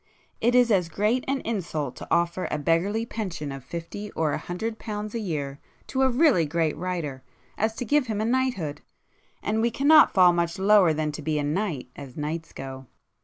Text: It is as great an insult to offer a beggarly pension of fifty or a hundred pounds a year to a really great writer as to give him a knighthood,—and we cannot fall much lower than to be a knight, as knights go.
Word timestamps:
It 0.39 0.55
is 0.55 0.71
as 0.71 0.89
great 0.89 1.23
an 1.27 1.41
insult 1.41 1.95
to 1.97 2.07
offer 2.09 2.47
a 2.49 2.57
beggarly 2.57 3.05
pension 3.05 3.51
of 3.51 3.63
fifty 3.63 4.09
or 4.13 4.31
a 4.31 4.39
hundred 4.39 4.79
pounds 4.79 5.13
a 5.13 5.19
year 5.19 5.59
to 5.85 6.01
a 6.01 6.09
really 6.09 6.43
great 6.43 6.75
writer 6.75 7.21
as 7.55 7.75
to 7.75 7.85
give 7.85 8.07
him 8.07 8.19
a 8.19 8.25
knighthood,—and 8.25 9.61
we 9.61 9.69
cannot 9.69 10.11
fall 10.11 10.33
much 10.33 10.57
lower 10.57 10.91
than 10.91 11.11
to 11.11 11.21
be 11.21 11.37
a 11.37 11.43
knight, 11.43 11.89
as 11.95 12.17
knights 12.17 12.51
go. 12.51 12.87